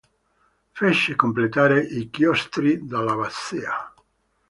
Fece 0.73 1.15
completare 1.15 1.79
i 1.83 2.09
chiostri 2.09 2.83
dell'abbazia. 2.87 3.93